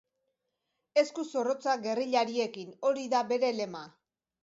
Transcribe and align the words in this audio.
Esku 1.01 1.27
zorrotza 1.35 1.77
gerrillariekin, 1.85 2.75
hori 2.91 3.09
da 3.15 3.25
bere 3.33 3.57
lema. 3.63 3.89